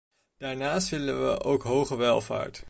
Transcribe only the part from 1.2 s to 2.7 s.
we ook hoge welvaart.